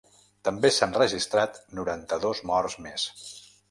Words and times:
També 0.47 0.71
s’han 0.77 0.95
registrat 0.99 1.61
noranta-dos 1.81 2.45
morts 2.53 2.83
més. 2.89 3.11